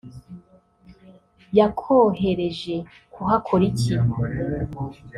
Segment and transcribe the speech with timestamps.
[1.57, 2.75] yakohereje
[3.13, 3.91] kuhakora iki